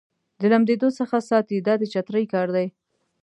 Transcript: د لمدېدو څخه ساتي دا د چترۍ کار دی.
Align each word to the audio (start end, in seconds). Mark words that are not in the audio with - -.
د 0.39 0.41
لمدېدو 0.51 0.89
څخه 0.99 1.17
ساتي 1.29 1.57
دا 1.67 1.73
د 1.81 1.83
چترۍ 1.93 2.25
کار 2.33 2.47
دی. 2.55 2.67